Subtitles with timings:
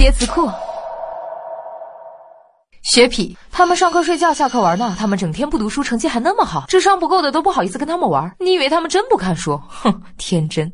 [0.00, 0.50] 叠词库。
[2.80, 4.96] 学痞，他们上课睡觉，下课玩呢。
[4.98, 8.34] 他们整天不读书，成绩还那么好，智商不够的都不好意思跟他们玩。
[8.38, 9.60] 你以为他们真不看书？
[9.68, 10.72] 哼，天真。